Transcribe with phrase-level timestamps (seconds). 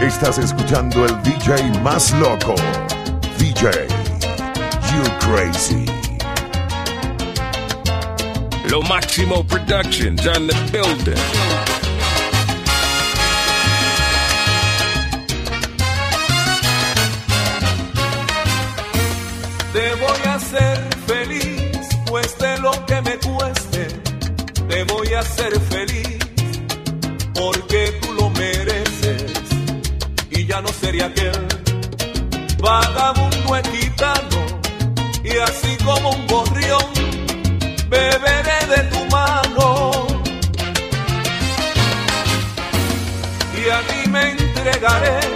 [0.00, 2.54] Estás escuchando el DJ más loco.
[3.36, 3.86] DJ,
[4.90, 5.84] you crazy.
[8.70, 11.20] Lo Máximo Productions on the building.
[19.74, 23.88] Te voy a hacer feliz, cueste lo que me cueste.
[24.66, 26.18] Te voy a hacer feliz,
[27.34, 27.99] porque
[30.80, 31.46] sería aquel
[32.58, 34.40] vagabundo equitano
[35.22, 36.86] y así como un gorrión
[37.88, 40.06] beberé de tu mano.
[43.56, 45.29] Y a ti me entregaré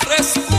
[0.00, 0.49] frescura.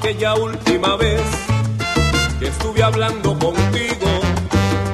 [0.00, 1.20] aquella última vez
[2.38, 4.08] que estuve hablando contigo,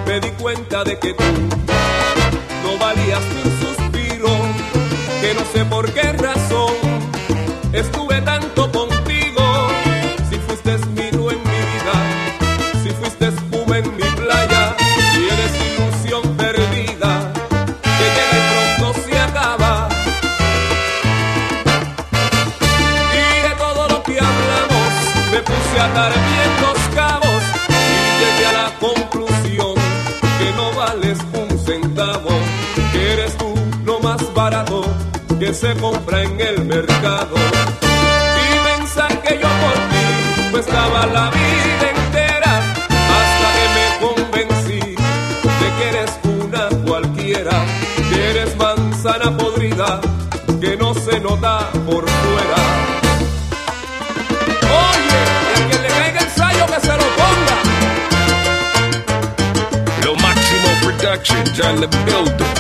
[0.05, 1.23] me di cuenta de que tú
[2.64, 4.29] no valías ni un suspiro,
[5.20, 6.75] que no sé por qué razón
[7.73, 8.86] estuve tanto contigo
[35.46, 37.37] que se compra en el mercado.
[38.43, 42.54] Y pensar que yo por ti estaba la vida entera
[43.19, 44.81] hasta que me convencí
[45.60, 47.64] de que eres una cualquiera,
[48.10, 50.00] que eres manzana podrida
[50.60, 52.60] que no se nota por fuera.
[54.88, 55.20] Oye,
[55.54, 56.26] al que le caiga el
[56.72, 57.56] que se lo ponga.
[60.04, 62.56] Lo Máximo Productions on the building.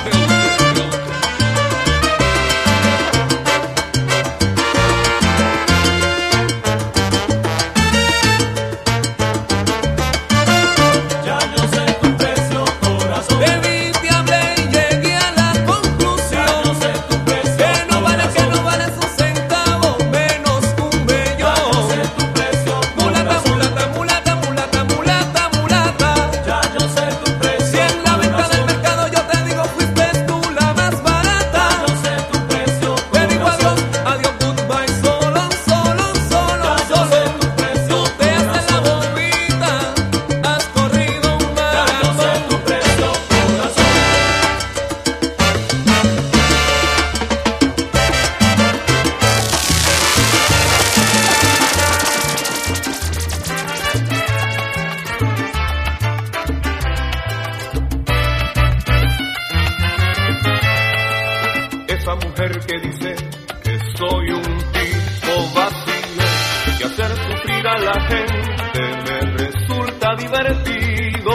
[62.06, 63.16] Esa mujer que dice
[63.64, 71.32] que soy un tipo vacío, que hacer sufrir a la gente me resulta divertido.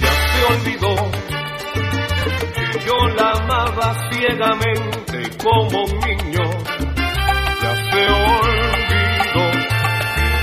[0.00, 0.94] Ya se olvidó
[2.54, 6.44] que yo la amaba ciegamente como niño.
[7.60, 9.44] Ya se olvidó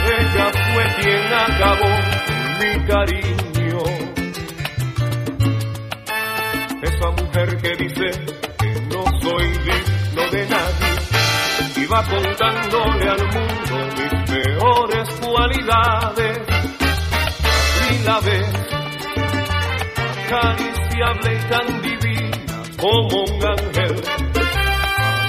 [0.03, 1.91] que ella fue quien acabó
[2.59, 3.48] mi cariño.
[12.03, 16.39] Contándole al mundo mis peores cualidades.
[17.91, 18.69] Y la ves
[20.25, 23.95] acariciable y tan divina como un ángel.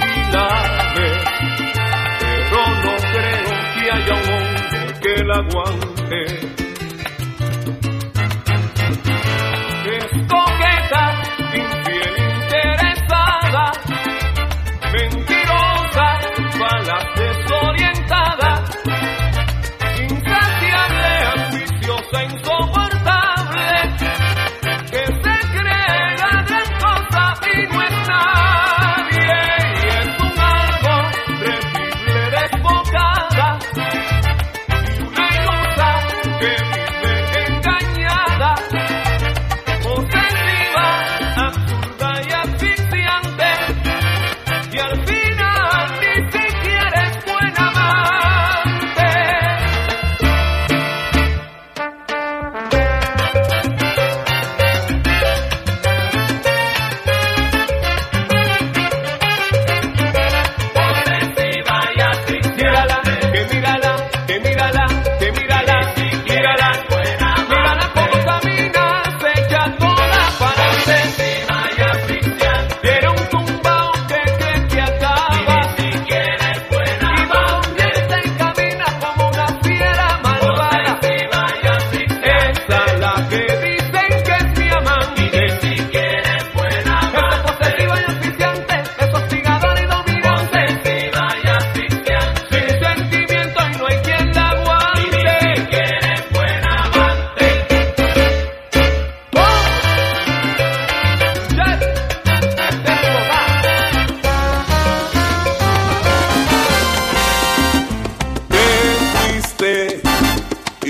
[0.06, 1.18] Y la ves,
[2.18, 6.59] pero no creo que haya un hombre que la aguante.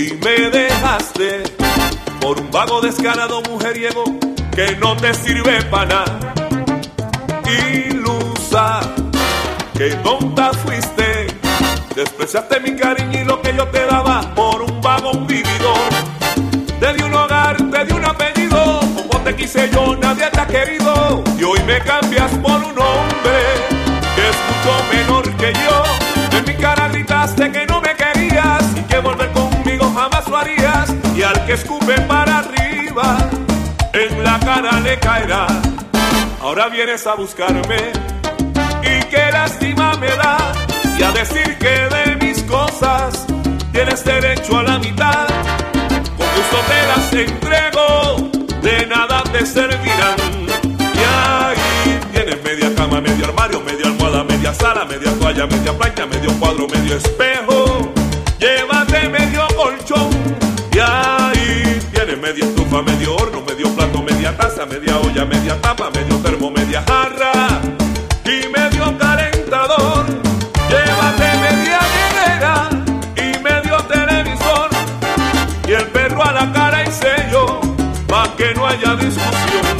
[0.00, 1.42] Y me dejaste
[2.20, 4.04] por un vago descarado mujeriego
[4.54, 6.34] que no te sirve para nada.
[7.46, 8.80] Ilusa,
[9.76, 11.26] que tonta fuiste,
[11.94, 15.90] despreciaste mi cariño y lo que yo te daba por un vago vividor.
[16.80, 20.46] Te di un hogar, te di un apellido, como te quise yo nadie te ha
[20.46, 22.78] querido y hoy me cambias por un
[31.46, 33.16] que escupe para arriba,
[33.92, 35.46] en la cara le caerá.
[36.42, 37.92] Ahora vienes a buscarme
[38.82, 40.52] y qué lástima me da
[40.98, 43.26] y a decir que de mis cosas
[43.72, 45.26] tienes derecho a la mitad.
[46.16, 48.30] Con gusto te las entrego,
[48.62, 50.18] de nada te servirán.
[50.94, 56.06] Y ahí tienes media cama, medio armario, media almohada, media sala, media toalla, media plancha,
[56.06, 57.29] medio cuadro, medio espejo.
[78.40, 79.76] Que no haya discusión.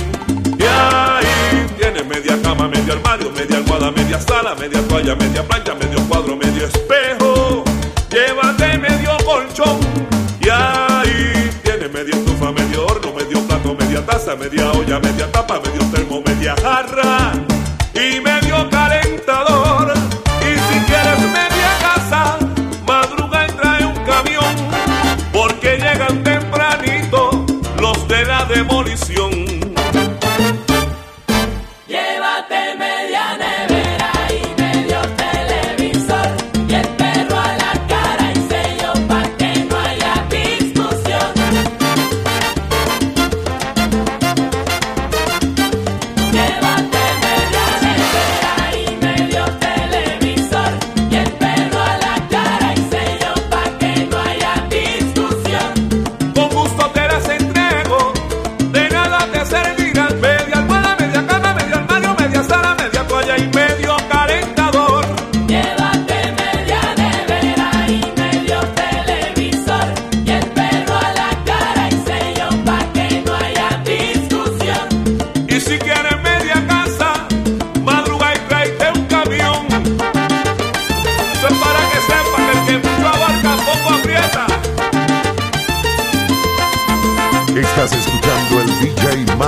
[0.58, 5.74] Y ahí tienes media cama, medio armario, media almohada, media sala, media toalla, media plancha,
[5.74, 7.64] medio cuadro, medio espejo.
[8.10, 9.78] Llévate medio colchón
[10.42, 15.09] y ahí tienes media estufa, medio horno, medio plato, media taza, media olla, media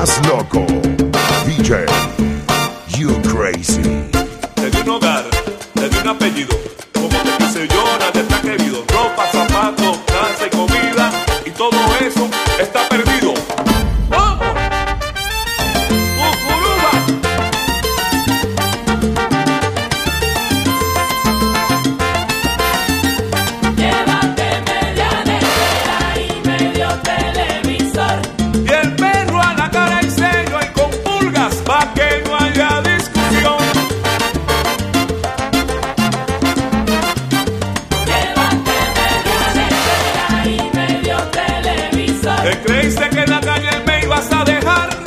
[0.03, 0.67] más loco.
[1.47, 1.87] DJ,
[2.99, 3.83] you crazy.
[4.57, 5.25] Te di un hogar,
[5.75, 6.59] te di un apellido.
[6.93, 8.85] Como te quise yo, nada está querido.
[8.89, 11.13] Ropa, zapatos, casa y comida.
[11.47, 12.29] Y todo eso
[12.59, 13.12] está perdido.
[42.43, 45.02] Te creíste que en la calle me ibas a dejar.